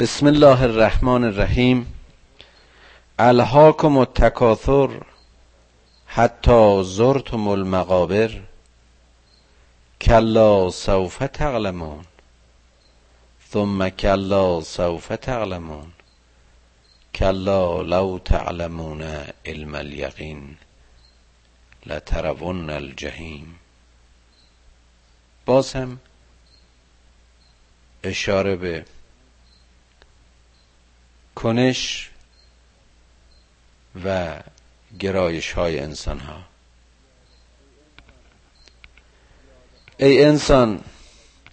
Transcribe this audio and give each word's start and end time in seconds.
بسم 0.00 0.26
الله 0.26 0.62
الرحمن 0.62 1.24
الرحیم. 1.24 1.86
الهاکم 3.18 3.98
التکاثر 3.98 4.88
حتی 6.06 6.82
زرتم 6.84 7.48
المقابر 7.48 8.28
کلا 10.00 10.70
سوف 10.70 11.22
تعلمون. 11.32 12.04
ثم 13.52 13.88
کلا 13.88 14.60
سوف 14.60 15.12
تعلمون. 15.22 15.92
کلا 17.14 17.82
لو 17.82 18.18
تعلمون 18.18 19.02
علم 19.46 19.74
الیقین 19.74 20.54
لترون 21.86 22.70
الجحیم. 22.70 23.58
باز 25.46 25.76
اشاره 28.02 28.56
به 28.56 28.84
کنش 31.46 32.10
و 34.04 34.36
گرایش 34.98 35.52
های 35.52 35.78
انسان 35.78 36.18
ها 36.18 36.36
ای 39.98 40.24
انسان 40.24 40.80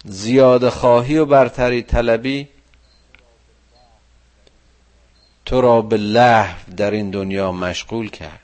زیاد 0.04 0.68
خواهی 0.68 1.16
و 1.16 1.24
برتری 1.24 1.82
طلبی 1.82 2.48
تو 5.44 5.60
را 5.60 5.82
به 5.82 5.96
لحو 5.96 6.74
در 6.76 6.90
این 6.90 7.10
دنیا 7.10 7.52
مشغول 7.52 8.10
کرد. 8.10 8.40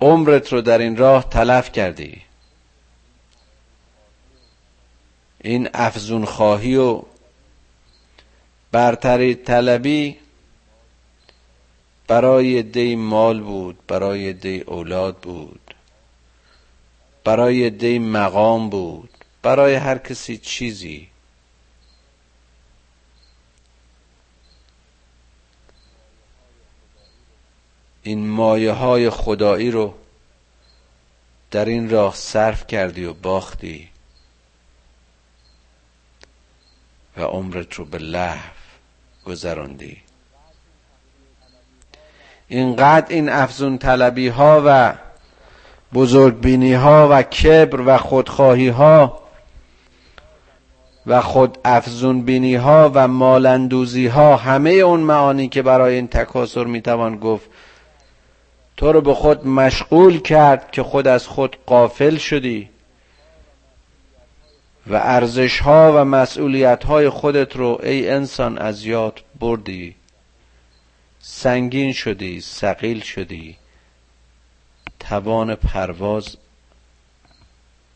عمرت 0.00 0.52
رو 0.52 0.60
در 0.60 0.78
این 0.78 0.96
راه 0.96 1.28
تلف 1.28 1.72
کردی. 1.72 2.22
این 5.40 5.68
افزون 5.74 6.24
خواهی 6.24 6.76
و 6.76 7.02
برتری 8.72 9.34
طلبی 9.34 10.18
برای 12.06 12.62
دی 12.62 12.96
مال 12.96 13.40
بود 13.40 13.86
برای 13.86 14.32
دی 14.32 14.60
اولاد 14.60 15.16
بود 15.16 15.74
برای 17.24 17.70
دی 17.70 17.98
مقام 17.98 18.70
بود 18.70 19.10
برای 19.42 19.74
هر 19.74 19.98
کسی 19.98 20.38
چیزی. 20.38 21.08
این 28.02 28.28
مایه 28.28 28.72
های 28.72 29.10
خدایی 29.10 29.70
رو 29.70 29.94
در 31.50 31.64
این 31.64 31.90
راه 31.90 32.14
صرف 32.14 32.66
کردی 32.66 33.04
و 33.04 33.12
باختی 33.12 33.88
و 37.16 37.22
عمرت 37.22 37.74
رو 37.74 37.84
به 37.84 37.98
لحو. 37.98 38.59
گذراندی. 39.30 39.96
اینقدر 42.48 43.06
این 43.08 43.28
افزون 43.28 43.78
طلبی 43.78 44.28
ها 44.28 44.62
و 44.66 44.94
بزرگبینی 45.94 46.74
ها 46.74 47.08
و 47.10 47.22
کبر 47.22 47.80
و 47.80 47.98
خودخواهی 47.98 48.68
ها 48.68 49.20
و 51.06 51.20
خود 51.20 51.58
افزون 51.64 52.22
بینی 52.22 52.54
ها 52.54 52.90
و 52.94 53.08
مالندوزی 53.08 54.06
ها 54.06 54.36
همه 54.36 54.70
اون 54.70 55.00
معانی 55.00 55.48
که 55.48 55.62
برای 55.62 55.94
این 55.94 56.08
تکاسر 56.08 56.64
می‌توان 56.64 57.16
گفت 57.16 57.50
تو 58.76 58.92
رو 58.92 59.00
به 59.00 59.14
خود 59.14 59.46
مشغول 59.46 60.20
کرد 60.20 60.70
که 60.70 60.82
خود 60.82 61.06
از 61.06 61.26
خود 61.26 61.56
قافل 61.66 62.16
شدی. 62.16 62.68
و 64.90 64.94
ارزش 64.94 65.60
ها 65.60 65.92
و 65.96 66.04
مسئولیت 66.04 66.84
های 66.84 67.08
خودت 67.08 67.56
رو 67.56 67.80
ای 67.82 68.10
انسان 68.10 68.58
از 68.58 68.84
یاد 68.84 69.24
بردی. 69.40 69.96
سنگین 71.18 71.92
شدی 71.92 72.40
سقیل 72.40 73.00
شدی. 73.00 73.56
توان 75.00 75.54
پرواز 75.54 76.36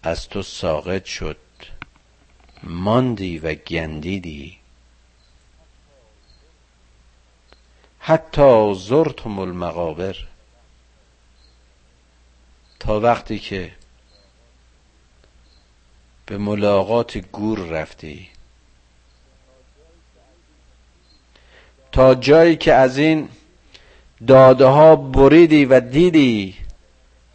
از 0.03 0.29
تو 0.29 0.43
ساقط 0.43 1.05
شد. 1.05 1.37
ماندی 2.63 3.39
و 3.39 3.55
گندیدی. 3.55 4.59
حتی 7.99 8.75
زرتم 8.75 9.39
المقابر. 9.39 10.17
تا 12.81 13.01
وقتی 13.01 13.39
که 13.39 13.73
به 16.27 16.39
ملاقات 16.39 17.19
گور 17.19 17.59
رفتی. 17.59 18.29
تا 21.93 22.15
جایی 22.15 22.57
که 22.57 22.73
از 22.73 22.99
این 22.99 23.29
داده 24.27 24.67
ها 24.67 24.97
بریدی 24.97 25.65
و 25.65 25.81
دیدی 25.81 26.57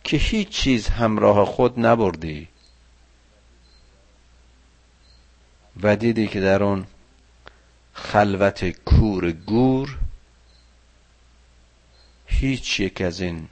که 0.03 0.17
هیچ 0.17 0.49
چیز 0.49 0.87
همراه 0.87 1.45
خود 1.45 1.79
نبردی 1.79 2.47
و 5.83 5.95
دیدی 5.95 6.27
که 6.27 6.41
در 6.41 6.63
اون 6.63 6.87
خلوت 7.93 8.65
کور 8.65 9.31
گور 9.31 9.97
هیچ 12.25 12.79
یک 12.79 13.01
از 13.01 13.21
این 13.21 13.47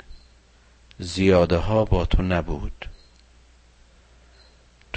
زیاده 0.99 1.57
ها 1.57 1.85
با 1.85 2.05
تو 2.05 2.21
نبود. 2.21 2.86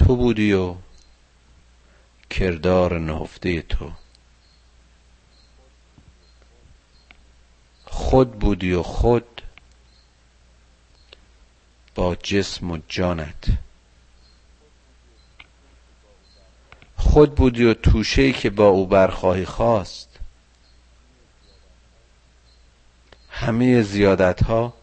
تو 0.05 0.15
بودی 0.15 0.53
و 0.53 0.75
کردار 2.29 2.99
نهفته 2.99 3.61
تو. 3.61 3.91
خود 7.85 8.39
بودی 8.39 8.73
و 8.73 8.83
خود 8.83 9.41
با 11.95 12.15
جسم 12.15 12.71
و 12.71 12.77
جانت. 12.87 13.45
خود 16.97 17.35
بودی 17.35 17.63
و 17.63 17.73
توشه 17.73 18.31
که 18.31 18.49
با 18.49 18.67
او 18.67 18.87
برخواهی 18.87 19.45
خواست. 19.45 20.19
همه 23.29 23.81
زیادت 23.81 24.43
ها 24.43 24.73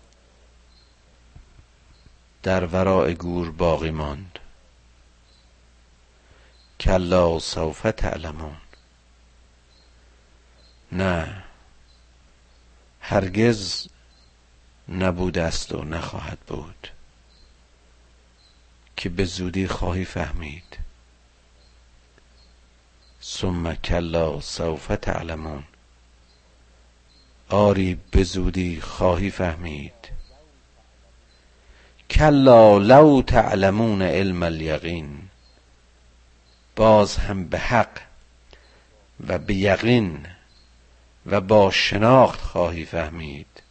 در 2.43 2.67
ورای 2.67 3.15
گور 3.15 3.51
باقی 3.51 3.91
ماند. 3.91 4.39
کلا 6.81 7.39
سوف 7.39 7.83
تعلمون. 7.97 8.57
نه. 10.93 11.45
هرگز 13.01 13.89
نبوده 14.89 15.43
است 15.43 15.75
و 15.75 15.85
نخواهد 15.85 16.39
بود 16.39 16.89
که 18.97 19.09
به 19.09 19.25
زودی 19.25 19.69
خواهی 19.69 20.05
فهمید. 20.05 20.79
ثم 23.23 23.75
کلا 23.75 24.41
سوف 24.41 24.87
تعلمون. 24.87 25.65
آری 27.49 28.01
به 28.11 28.23
زودی 28.23 28.81
خواهی 28.81 29.31
فهمید. 29.31 29.93
کلا 32.11 32.79
لو 32.79 33.23
تعلمون 33.23 34.03
علم 34.03 34.43
الیقین. 34.43 35.28
باز 36.79 37.17
هم 37.17 37.45
به 37.45 37.59
حق 37.59 38.01
و 39.27 39.39
به 39.39 39.55
یقین 39.55 40.27
و 41.27 41.41
با 41.41 41.71
شناخت 41.71 42.41
خواهی 42.41 42.85
فهمید. 42.85 43.63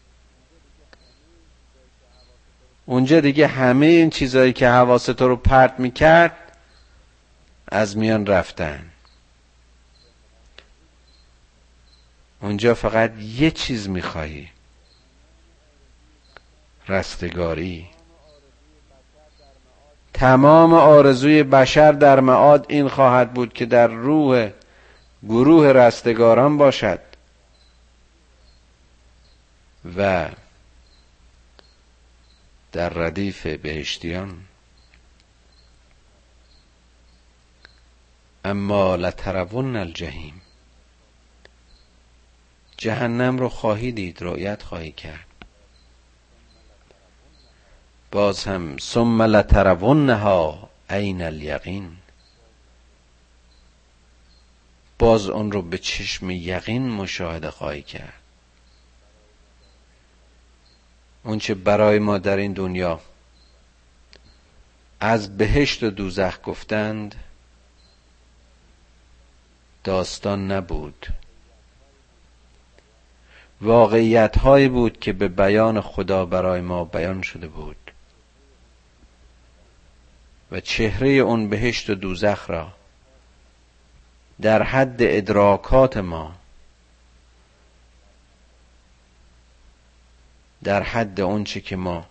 اونجا 2.85 3.19
دیگه 3.19 3.47
همه 3.47 3.85
این 3.85 4.09
چیزهایی 4.09 4.53
که 4.53 4.69
حواست 4.69 5.11
تو 5.11 5.27
رو 5.27 5.35
پرت 5.35 5.79
می‌کرد 5.79 6.57
از 7.67 7.97
میان 7.97 8.25
رفتن. 8.25 8.91
اونجا 12.41 12.73
فقط 12.73 13.13
یه 13.19 13.51
چیز 13.51 13.89
میخوایی 13.89 14.49
رستگاری. 16.87 17.89
تمام 20.17 20.73
آرزوی 20.73 21.43
بشر 21.43 21.91
در 21.91 22.19
معاد 22.19 22.65
این 22.69 22.89
خواهد 22.89 23.33
بود 23.33 23.53
که 23.53 23.65
در 23.65 23.87
روح 23.87 24.51
گروه 25.23 25.67
رستگاران 25.67 26.57
باشد. 26.57 26.99
و 29.97 30.29
در 32.71 32.89
ردیف 32.89 33.47
بهشتیان 33.47 34.45
اما 38.45 38.95
لترون 38.95 39.75
الجحیم 39.75 40.41
جهنم 42.77 43.37
رو 43.37 43.49
خواهی 43.49 43.91
دید 43.91 44.21
رؤیت 44.21 44.63
خواهی 44.63 44.91
کرد. 44.91 45.36
باز 48.11 48.43
هم 48.43 48.77
ثم 48.77 49.21
لترونها 49.21 50.69
عین 50.89 51.21
الیقین. 51.21 51.97
باز 54.99 55.29
اون 55.29 55.51
رو 55.51 55.61
به 55.61 55.77
چشم 55.77 56.29
یقین 56.29 56.89
مشاهده 56.89 57.51
خواهی 57.51 57.81
کرد. 57.81 58.13
اونچه 61.23 61.53
برای 61.53 61.99
ما 61.99 62.17
در 62.17 62.37
این 62.37 62.53
دنیا 62.53 63.01
از 64.99 65.37
بهشت 65.37 65.83
و 65.83 65.89
دوزخ 65.89 66.39
گفتند 66.43 67.15
داستان 69.83 70.51
نبود. 70.51 71.07
واقعیت 73.61 74.37
هایی 74.37 74.67
بود 74.67 74.99
که 74.99 75.13
به 75.13 75.27
بیان 75.27 75.81
خدا 75.81 76.25
برای 76.25 76.61
ما 76.61 76.83
بیان 76.83 77.21
شده 77.21 77.47
بود. 77.47 77.86
و 80.51 80.59
چهره 80.59 81.09
اون 81.09 81.49
بهشت 81.49 81.89
و 81.89 81.95
دوزخ 81.95 82.49
را 82.49 82.73
در 84.41 84.63
حد 84.63 84.97
ادراکات 84.99 85.97
ما 85.97 86.35
در 90.63 90.83
حد 90.83 91.21
اونچه 91.21 91.61
که 91.61 91.75
ما 91.75 92.05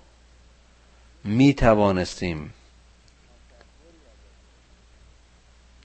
می 1.25 1.55
توانستیم 1.55 2.55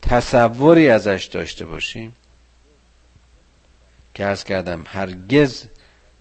تصوری 0.02 0.90
ازش 0.90 1.30
داشته 1.32 1.66
باشیم 1.66 2.16
که 4.14 4.26
ارز 4.26 4.44
کردم 4.44 4.84
هرگز 4.88 5.66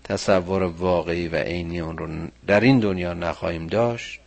تصور 0.05 0.63
واقعی 0.63 1.29
و 1.29 1.37
عینی 1.37 1.81
اون 1.81 1.99
رو 1.99 2.29
در 2.47 2.61
این 2.61 2.81
دنیا 2.81 3.15
نخواهیم 3.15 3.67
داشت. 3.67 4.21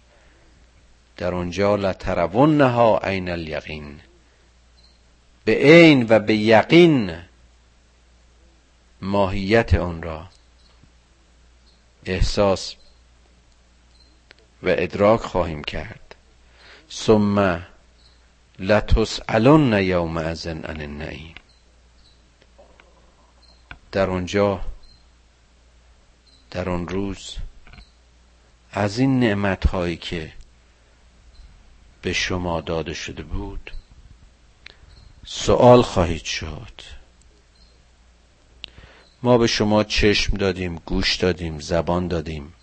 در 1.17 1.33
اونجا 1.33 1.75
لترونها 1.75 2.97
عین 2.97 3.29
الیقین. 3.29 3.99
به 5.45 5.53
عین 5.53 6.05
و 6.09 6.19
به 6.19 6.35
یقین 6.35 7.21
ماهیت 9.01 9.73
آن 9.73 10.01
را. 10.01 10.27
احساس 12.05 12.75
و 14.63 14.67
ادراک 14.69 15.19
خواهیم 15.21 15.63
کرد. 15.63 16.15
ثم 16.91 17.61
لتسالن 18.59 19.73
یوم 19.83 20.17
ازن 20.17 20.61
عن 20.61 20.81
النعیم. 20.81 21.35
در 23.91 24.09
آنجا 24.09 24.61
در 26.51 26.69
آن 26.69 26.87
روز 26.87 27.35
از 28.71 28.99
این 28.99 29.19
نعمت 29.19 29.67
هایی 29.67 29.97
که 29.97 30.33
به 32.03 32.13
شما 32.13 32.61
داده 32.61 32.93
شده 32.93 33.23
بود؟ 33.23 33.71
سوال 35.25 35.81
خواهید 35.81 36.23
شد. 36.23 36.81
ما 39.23 39.37
به 39.37 39.47
شما 39.47 39.83
چشم 39.83 40.37
دادیم 40.37 40.81
گوش 40.85 41.15
دادیم 41.15 41.59
زبان 41.59 42.07
دادیم 42.07 42.53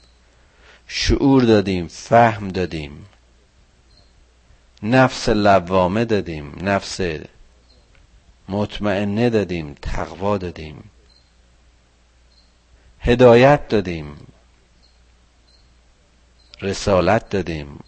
شعور 0.87 1.42
دادیم 1.44 1.88
فهم 1.88 2.48
دادیم. 2.48 3.06
نفس 4.82 5.28
لوامه 5.28 6.04
دادیم 6.04 6.69
نفس 6.69 7.00
مطمئنه 8.48 9.31
دادیم 9.31 9.75
تقوا 9.82 10.38
دادیم. 10.38 10.90
هدایت 13.00 13.69
دادیم 13.69 14.26
رسالت 16.62 17.28
دادیم. 17.28 17.78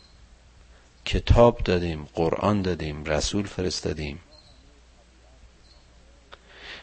کتاب 1.04 1.58
دادیم 1.58 2.08
قرآن 2.14 2.62
دادیم 2.62 3.04
رسول 3.04 3.46
فرستادیم 3.46 4.20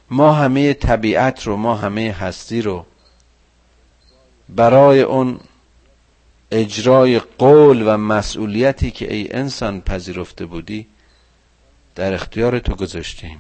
ما 0.09 0.33
همه 0.33 0.73
طبیعت 0.73 1.43
رو 1.43 1.57
ما 1.57 1.75
همه 1.75 2.11
هستی 2.11 2.61
رو 2.61 2.85
برای 4.49 5.01
اون 5.01 5.39
اجرای 6.51 7.19
قول 7.19 7.83
و 7.87 7.97
مسئولیتی 7.97 8.91
که 8.91 9.13
ای 9.13 9.33
انسان 9.33 9.81
پذیرفته 9.81 10.45
بودی 10.45 10.87
در 11.95 12.13
اختیار 12.13 12.59
تو 12.59 12.75
گذاشتیم 12.75 13.39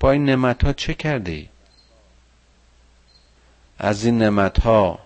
با 0.00 0.10
این 0.10 0.24
نعمت 0.24 0.64
ها 0.64 0.72
چه 0.72 0.94
کردی؟ 0.94 1.48
از 3.78 4.04
این 4.04 4.18
نعمت 4.18 4.60
ها 4.60 4.98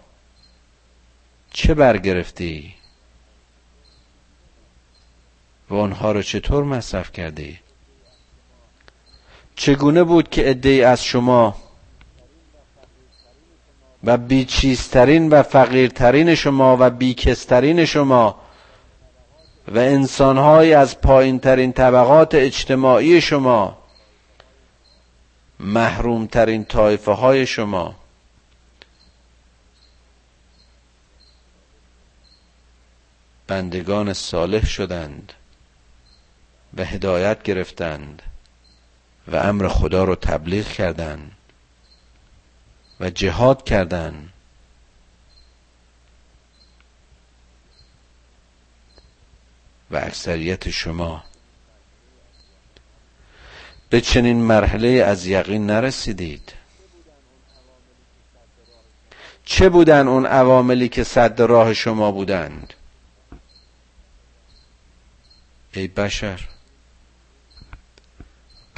چه 1.51 1.75
برگرفتی؟ 1.75 2.75
و 5.71 5.75
آنها 5.75 6.13
رو 6.13 6.23
چطور 6.23 6.65
مصرف 6.65 7.13
کردی؟ 7.13 7.59
چگونه 9.57 10.05
بود 10.05 10.29
که 10.31 10.51
ادهی 10.51 10.83
از 10.85 11.05
شما 11.05 11.57
و 14.05 14.17
بیچیزترین 14.17 15.29
و 15.31 15.43
فقیرترین 15.43 16.35
شما 16.35 16.77
و 16.81 16.91
بیکسترین 16.91 17.85
شما 17.85 18.41
و 19.69 19.79
انسانهای 19.79 20.75
از 20.75 21.01
پایینترین 21.01 21.73
طبقات 21.73 22.35
اجتماعی 22.35 23.21
شما 23.21 23.79
محرومترین 25.61 26.65
طایفه 26.65 27.13
های 27.13 27.47
شما 27.47 27.95
بندگان 33.47 34.13
صالح 34.13 34.67
شدند 34.67 35.33
و 36.77 36.85
هدایت 36.85 37.43
گرفتند 37.43 38.23
و 39.29 39.37
امر 39.37 39.69
خدا 39.69 40.05
رو 40.05 40.15
تبلیغ 40.15 40.69
کردند 40.69 41.33
و 43.01 43.11
جهاد 43.11 43.65
کردند. 43.65 44.33
و 49.91 49.97
اکثریت 49.97 50.71
شما 50.71 51.25
به 53.91 54.01
چنین 54.01 54.37
مرحله 54.37 54.89
از 54.89 55.27
یقین 55.27 55.67
نرسیدید. 55.67 56.53
چه 59.45 59.69
بودن 59.69 60.09
اون 60.09 60.27
عواملی 60.27 60.89
که 60.89 61.05
صد 61.05 61.41
راه 61.41 61.75
شما 61.75 62.13
بودند؟ 62.13 62.75
ای 65.73 65.89
بشر 65.89 66.49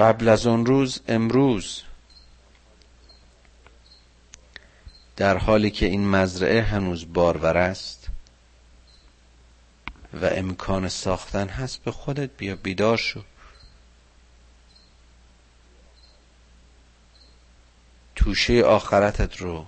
قبل 0.00 0.28
از 0.28 0.46
اون 0.46 0.66
روز 0.66 1.00
امروز. 1.08 1.82
در 5.16 5.38
حالی 5.38 5.70
که 5.70 5.86
این 5.86 6.10
مزرعه 6.10 6.62
هنوز 6.62 7.12
بارور 7.12 7.56
است 7.56 8.06
و 10.12 10.24
امکان 10.24 10.88
ساختن 10.88 11.48
هست 11.48 11.82
به 11.82 11.90
خودت 11.90 12.30
بیا 12.36 12.56
بیدار 12.56 12.96
شو. 12.96 13.22
توشه 18.14 18.62
آخرتت 18.62 19.36
رو 19.36 19.66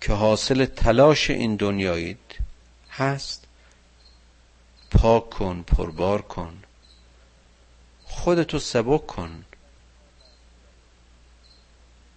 که 0.00 0.12
حاصل 0.12 0.64
تلاش 0.64 1.30
این 1.30 1.56
دنیایید 1.56 2.38
هست 2.90 3.44
پاک 4.90 5.30
کن 5.30 5.62
پربار 5.62 6.22
کن. 6.22 6.62
خودتو 8.18 8.58
سبک 8.58 9.06
کن. 9.06 9.44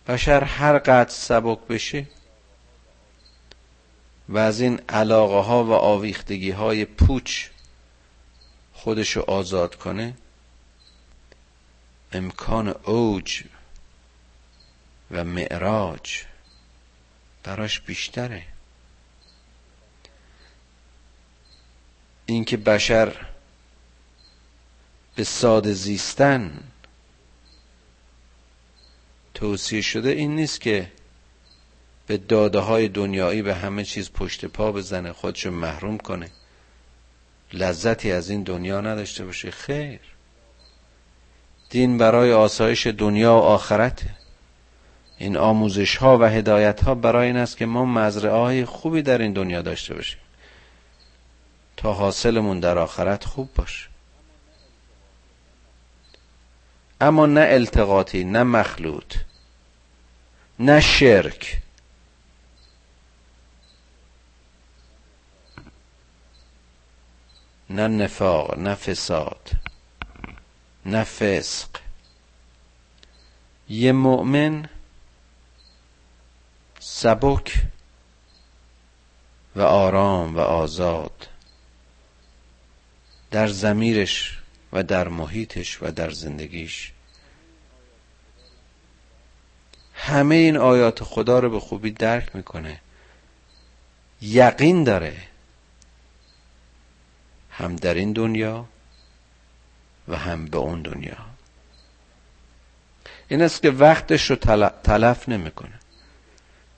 بشر 0.08 0.44
هر 0.44 0.78
قدر 0.80 1.10
سبک 1.10 1.60
بشه 1.60 2.08
و 4.30 4.38
از 4.38 4.62
این 4.62 4.82
علاقه 4.90 5.48
ها 5.48 5.64
و 5.64 5.72
آویختگی 5.72 6.52
های 6.52 6.86
پوچ 6.86 7.48
خودشو 8.74 9.22
آزاد 9.22 9.76
کنه 9.76 10.14
امکان 12.12 12.68
اوج 12.68 13.44
و 15.12 15.24
معراج 15.24 16.24
براش 17.44 17.80
بیشتره. 17.80 18.44
اینکه 22.26 22.58
بشر 22.58 23.31
به 25.16 25.24
ساده 25.24 25.74
زیستن. 25.74 26.52
توصیه 29.34 29.82
شده 29.82 30.10
این 30.10 30.36
نیست 30.36 30.62
که 30.62 30.92
به 32.08 32.18
داده 32.18 32.60
های 32.60 32.88
دنیایی 32.88 33.42
به 33.42 33.56
همه 33.56 33.84
چیز 33.84 34.12
پشت 34.12 34.46
پا 34.46 34.72
بزنه 34.72 35.14
خودشو 35.14 35.52
محروم 35.52 35.98
کنه. 35.98 36.30
لذتی 37.54 38.12
از 38.12 38.30
این 38.30 38.44
دنیا 38.44 38.82
نداشته 38.82 39.26
باشه. 39.26 39.52
خیر. 39.52 40.00
دین 41.70 41.98
برای 41.98 42.34
آسایش 42.34 42.88
دنیا 42.88 43.36
و 43.36 43.40
آخرته. 43.40 44.10
این 45.18 45.38
آموزش 45.38 45.96
ها 45.98 46.18
و 46.18 46.24
هدایت 46.24 46.84
ها 46.84 46.96
برای 46.96 47.28
این 47.28 47.38
است 47.38 47.58
که 47.58 47.66
ما 47.66 47.86
مزرعه 47.86 48.36
های 48.36 48.66
خوبی 48.66 49.02
در 49.02 49.18
این 49.18 49.34
دنیا 49.34 49.62
داشته 49.62 49.94
باشیم. 49.94 50.20
تا 51.78 51.94
حاصلمون 51.94 52.60
در 52.60 52.78
آخرت 52.78 53.26
خوب 53.26 53.50
باشه. 53.56 53.91
اما 57.02 57.26
نه 57.26 57.42
التقاطی 57.42 58.24
نه 58.24 58.44
مخلوط 58.44 59.16
نه 60.60 60.80
شرک. 60.80 61.62
نه 67.70 67.88
نفاق 67.88 68.58
نه 68.58 68.76
فساد 68.76 69.52
نه 70.86 71.04
فسق. 71.04 71.70
یه 73.70 73.92
مؤمن 73.92 74.70
سبک 76.80 77.64
و 79.56 79.62
آرام 79.62 80.36
و 80.36 80.40
آزاد 80.40 81.28
در 83.32 83.48
زمیرش 83.48 84.41
و 84.74 84.84
در 84.84 85.08
محیطش 85.08 85.78
و 85.82 85.92
در 85.92 86.10
زندگیش. 86.10 86.92
همه 89.94 90.36
این 90.36 90.58
آیات 90.58 91.04
خدا 91.04 91.40
رو 91.40 91.50
به 91.50 91.60
خوبی 91.60 91.92
درک 91.92 92.36
می‌کنه. 92.36 92.82
یقین 94.22 94.84
داره 94.84 95.18
هم 97.52 97.76
در 97.76 97.94
این 97.94 98.14
دنیا 98.14 98.66
و 100.08 100.18
هم 100.18 100.46
به 100.46 100.58
اون 100.58 100.82
دنیا. 100.82 101.18
این 103.28 103.42
است 103.42 103.62
که 103.62 103.72
وقتش 103.72 104.30
رو 104.30 104.36
تلف 104.84 105.30
نمی‌کنه. 105.30 105.80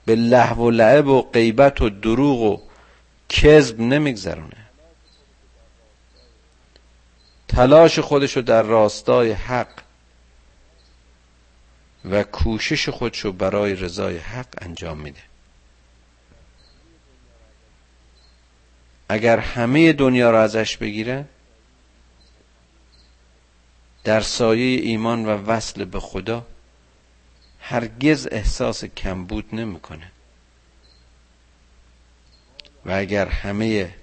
به 0.04 0.14
لحو 0.14 0.62
و 0.62 0.70
لعب 0.70 1.06
و 1.06 1.22
غیبت 1.22 1.82
و 1.82 1.90
دروغ 1.90 2.40
و 2.40 2.62
کذب 3.28 3.80
نمیگذرونه. 3.80 4.63
تلاش 7.54 7.98
خودشو 7.98 8.40
در 8.40 8.62
راستای 8.62 9.32
حق 9.32 9.68
و 12.04 12.22
کوشش 12.22 12.88
خودشو 12.88 13.32
برای 13.32 13.74
رضای 13.74 14.18
حق 14.18 14.46
انجام 14.58 14.98
میده. 14.98 15.20
اگر 19.08 19.38
همه 19.38 19.92
دنیا 19.92 20.30
را 20.30 20.42
ازش 20.42 20.76
بگیره 20.76 21.24
در 24.04 24.20
سایه 24.20 24.80
ایمان 24.80 25.26
و 25.26 25.28
وصل 25.28 25.84
به 25.84 26.00
خدا 26.00 26.46
هرگز 27.60 28.28
احساس 28.30 28.84
کمبود 28.84 29.54
نمی‌کنه. 29.54 30.10
و 32.86 32.92
اگر 32.92 33.28
همه 33.28 33.94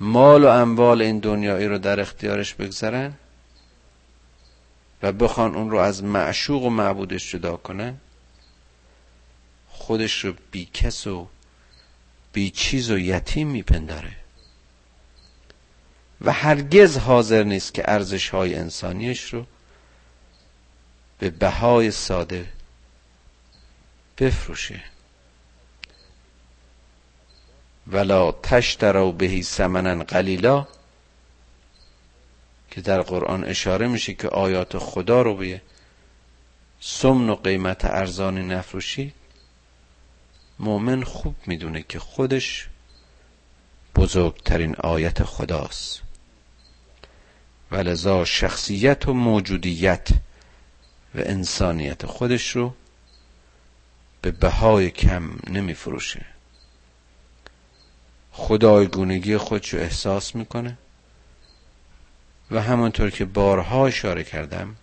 مال 0.00 0.44
و 0.44 0.46
اموال 0.46 1.02
این 1.02 1.18
دنیایی 1.18 1.66
رو 1.66 1.78
در 1.78 2.00
اختیارش 2.00 2.54
بگذارن 2.54 3.14
و 5.02 5.12
بخوان 5.12 5.54
اون 5.54 5.70
رو 5.70 5.78
از 5.78 6.04
معشوق 6.04 6.62
و 6.62 6.70
معبودش 6.70 7.32
جدا 7.32 7.56
کنن 7.56 7.96
خودش 9.68 10.24
رو 10.24 10.34
بی 10.50 10.68
کس 10.74 11.06
و 11.06 11.28
بی 12.32 12.50
چیز 12.50 12.90
و 12.90 12.98
یتیم 12.98 13.48
میپنداره. 13.48 14.16
و 16.20 16.32
هرگز 16.32 16.96
حاضر 16.96 17.42
نیست 17.42 17.74
که 17.74 17.82
ارزش 17.86 18.28
های 18.28 18.54
انسانیش 18.54 19.34
رو 19.34 19.46
به 21.18 21.30
بهای 21.30 21.90
ساده 21.90 22.52
بفروشه. 24.18 24.82
ولا 27.92 28.32
تشتروا 28.32 29.12
بهی 29.12 29.42
سمنن 29.42 30.02
قلیلا 30.02 30.66
که 32.70 32.80
در 32.80 33.00
قرآن 33.00 33.44
اشاره 33.44 33.88
میشه 33.88 34.14
که 34.14 34.28
آیات 34.28 34.78
خدا 34.78 35.22
رو 35.22 35.36
به 35.36 35.62
سمن 36.80 37.28
و 37.28 37.34
قیمت 37.34 37.84
ارزانی 37.84 38.42
نفروشید 38.42 39.14
مؤمن 40.58 41.02
خوب 41.02 41.34
می‌دونه 41.46 41.84
که 41.88 41.98
خودش 41.98 42.68
بزرگترین 43.96 44.76
آیت 44.76 45.22
خداست. 45.24 46.02
ولذا 47.70 48.24
شخصیت 48.24 49.08
و 49.08 49.14
موجودیت 49.14 50.08
و 51.14 51.18
انسانیت 51.18 52.06
خودش 52.06 52.56
رو 52.56 52.74
به 54.22 54.30
بهای 54.30 54.90
کم 54.90 55.30
نمی 55.46 55.74
فروشه 55.74 56.26
خدایگونگی 58.38 59.36
خودش 59.36 59.74
رو 59.74 59.80
احساس 59.80 60.34
می‌کنه. 60.34 60.78
و 62.50 62.62
همانطور 62.62 63.10
که 63.10 63.24
بارها 63.24 63.86
اشاره 63.86 64.24
کردم 64.24 64.76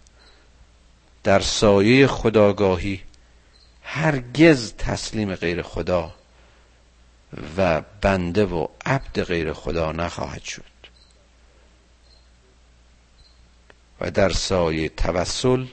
در 1.24 1.40
سایه 1.40 2.08
خداگاهی 2.08 3.02
هرگز 3.84 4.74
تسلیم 4.74 5.36
غیر 5.36 5.62
خدا 5.62 6.14
و 7.58 7.82
بنده 8.02 8.46
و 8.46 8.68
عبد 8.86 9.24
غیر 9.24 9.54
خدا 9.54 9.92
نخواهد 9.92 10.44
شد. 10.44 10.64
و 14.02 14.12
در 14.12 14.30
سایه 14.30 14.90
توسل 14.90 15.66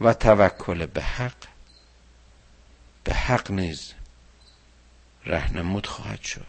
و 0.00 0.14
توکل 0.14 0.86
به 0.86 1.02
حق 1.02 1.36
به 3.04 3.14
حق 3.14 3.50
نیز 3.50 3.95
رهنمود 5.26 5.86
خواهد 5.86 6.22
شد. 6.22 6.46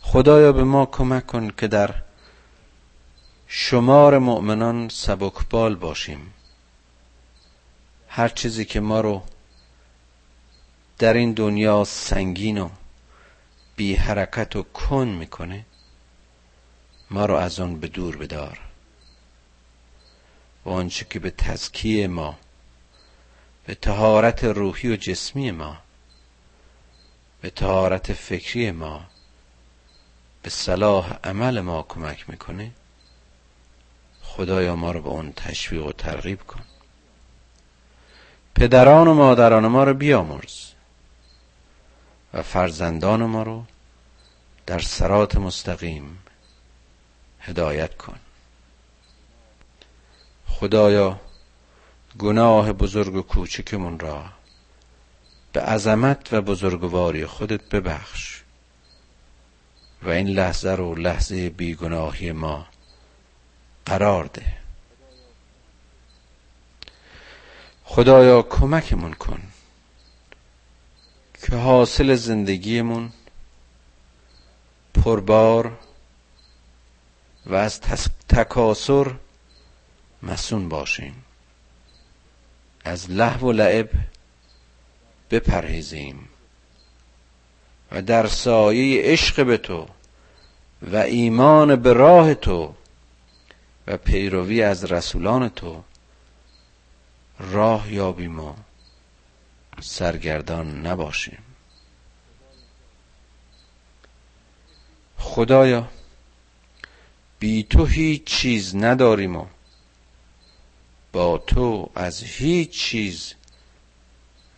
خدایا 0.00 0.52
به 0.52 0.64
ما 0.64 0.86
کمک 0.86 1.26
کن 1.26 1.50
که 1.50 1.68
در 1.68 1.94
شمار 3.46 4.18
مؤمنان 4.18 4.88
سبکبال 4.88 5.76
باشیم. 5.76 6.34
هر 8.08 8.28
چیزی 8.28 8.64
که 8.64 8.80
ما 8.80 9.00
رو 9.00 9.22
در 10.98 11.14
این 11.14 11.32
دنیا 11.32 11.84
سنگین 11.84 12.58
و 12.58 12.70
بی 13.76 13.94
حرکت 13.94 14.56
و 14.56 14.62
کن 14.62 15.08
می‌کنه 15.08 15.64
ما 17.10 17.26
رو 17.26 17.34
از 17.34 17.60
آن 17.60 17.80
به 17.80 17.88
دور 17.88 18.16
بدار. 18.16 18.60
و 20.64 20.70
آنچه 20.70 21.06
که 21.10 21.18
به 21.18 21.30
تزکیه 21.30 22.06
ما 22.08 22.38
به 23.68 23.74
تهارت 23.74 24.44
روحی 24.44 24.92
و 24.92 24.96
جسمی 24.96 25.50
ما 25.50 25.78
به 27.40 27.50
تهارت 27.50 28.12
فکری 28.12 28.70
ما 28.70 29.04
به 30.42 30.50
صلاح 30.50 31.18
عمل 31.24 31.60
ما 31.60 31.82
کمک 31.82 32.30
می‌کنه. 32.30 32.70
خدایا 34.22 34.76
ما 34.76 34.92
رو 34.92 35.02
به 35.02 35.08
اون 35.08 35.32
تشویق 35.32 35.86
و 35.86 35.92
ترغیب 35.92 36.42
کن. 36.42 36.60
پدران 38.54 39.08
و 39.08 39.14
مادران 39.14 39.66
ما 39.66 39.84
رو 39.84 39.94
بیامرز 39.94 40.72
و 42.34 42.42
فرزندان 42.42 43.24
ما 43.24 43.42
رو 43.42 43.64
در 44.66 44.78
سرات 44.78 45.36
مستقیم 45.36 46.18
هدایت 47.40 47.96
کن. 47.96 48.18
خدایا 50.46 51.20
گناه 52.18 52.72
بزرگ 52.72 53.14
و 53.14 53.22
کوچکمون 53.22 53.98
را 53.98 54.24
به 55.52 55.60
عظمت 55.60 56.32
و 56.32 56.40
بزرگواری 56.40 57.26
خودت 57.26 57.68
ببخش 57.68 58.42
و 60.02 60.08
این 60.08 60.28
لحظه 60.28 60.70
رو 60.70 60.94
لحظه 60.94 61.50
بیگناهی 61.50 62.32
ما 62.32 62.66
قرار 63.86 64.24
ده. 64.24 64.56
خدایا 67.84 68.42
کمکمون 68.42 69.12
کن 69.12 69.42
که 71.42 71.56
حاصل 71.56 72.14
زندگیمون 72.14 73.12
پربار 74.94 75.78
و 77.46 77.54
از 77.54 77.80
تکاسر 78.28 79.14
مسون 80.22 80.68
باشیم. 80.68 81.24
از 82.84 83.10
لحو 83.10 83.46
و 83.48 83.52
لعب 83.52 83.90
بپرهیزیم 85.30 86.28
و 87.92 88.02
در 88.02 88.26
سایه 88.26 89.02
عشق 89.12 89.46
به 89.46 89.56
تو 89.56 89.88
و 90.82 90.96
ایمان 90.96 91.76
به 91.76 91.92
راه 91.92 92.34
تو 92.34 92.74
و 93.86 93.96
پیروی 93.96 94.62
از 94.62 94.84
رسولان 94.84 95.48
تو 95.48 95.82
راه 97.38 97.92
یابیم 97.92 98.40
و 98.40 98.54
سرگردان 99.80 100.86
نباشیم. 100.86 101.38
خدایا 105.18 105.88
بی 107.38 107.62
تو 107.62 107.84
هیچ 107.84 108.24
چیز 108.24 108.76
نداریم 108.76 109.36
و 109.36 109.46
با 111.12 111.38
تو 111.38 111.90
از 111.94 112.22
هیچ 112.22 112.70
چیز 112.70 113.34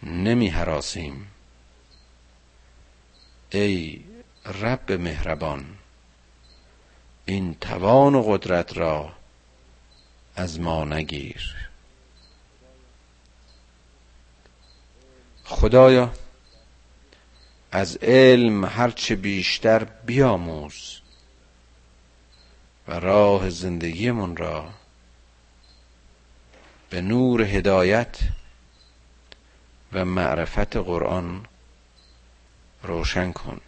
نمی 0.03 0.49
حراسیم. 0.49 1.27
ای 3.51 4.01
رب 4.61 4.93
مهربان 4.93 5.65
این 7.27 7.55
توان 7.55 8.15
و 8.15 8.23
قدرت 8.23 8.77
را 8.77 9.13
از 10.37 10.61
ما 10.61 10.85
نگیر. 10.85 11.57
خدایا 15.45 16.13
از 17.73 17.97
علم 17.97 18.65
هرچه 18.65 19.17
بیشتر 19.17 19.85
بیاموز 19.85 21.01
و 22.89 23.01
راه 23.01 23.51
زندگیمون 23.51 24.37
را 24.37 24.71
به 26.91 27.01
نور 27.01 27.43
هدایت 27.43 28.19
و 29.93 30.05
معرفت 30.05 30.77
قرآن 30.77 31.47
روشن 32.83 33.33
کن. 33.33 33.61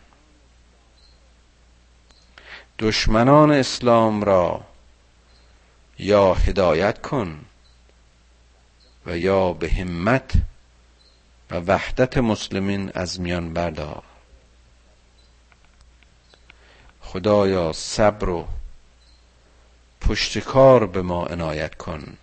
دشمنان 2.79 3.51
اسلام 3.53 4.25
را 4.25 4.65
یا 5.99 6.35
هدایت 6.35 7.01
کن 7.01 7.45
و 9.07 9.19
یا 9.19 9.53
به 9.53 9.71
همت 9.71 10.33
و 11.51 11.57
وحدت 11.57 12.19
مسلمین 12.19 12.91
از 12.95 13.21
میان 13.21 13.53
بردار. 13.53 14.03
خدایا 17.01 17.73
صبر 17.73 18.29
و 18.29 18.49
پشتکار 20.01 20.87
به 20.87 21.03
ما 21.03 21.27
عنایت 21.27 21.75
کن. 21.75 22.17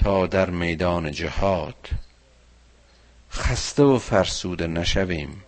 تا 0.00 0.26
در 0.26 0.50
میدان 0.50 1.12
جهاد. 1.12 1.88
خسته 3.32 3.82
و 3.82 3.98
فرسوده 3.98 4.66
نشویم. 4.66 5.44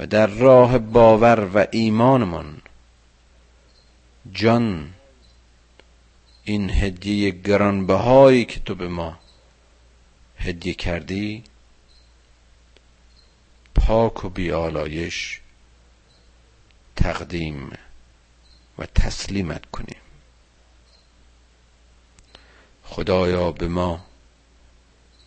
و 0.00 0.06
در 0.06 0.26
راه 0.26 0.78
باور 0.78 1.50
و 1.54 1.66
ایمانمان 1.70 2.62
جان 4.32 4.94
این 6.44 6.70
هدیه 6.70 7.30
گرانبهایی 7.30 8.44
که 8.44 8.60
تو 8.60 8.74
به 8.74 8.88
ما 8.88 9.18
هدیه 10.38 10.74
کردی 10.74 11.44
پاک 13.74 14.24
و 14.24 14.28
بیالایش 14.28 15.40
تقدیم 16.96 17.72
و 18.78 18.86
تسلیمت 18.86 19.66
کنیم. 19.66 20.07
خدایا 22.90 23.52
به 23.52 23.68
ما 23.68 24.06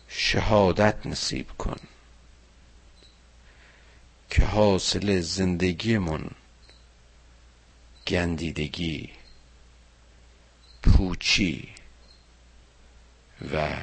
شهادت 0.08 1.06
نصیب 1.06 1.50
کن 1.58 1.76
که 4.30 4.44
حاصل 4.44 5.20
زندگیمون 5.20 6.30
گندیدگی 8.06 9.10
پوچی 10.82 11.68
و 13.52 13.76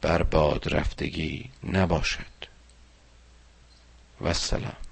برباد 0.00 0.74
رفتگی 0.74 1.50
نباشد. 1.64 2.38
و 4.20 4.34
سلام. 4.34 4.87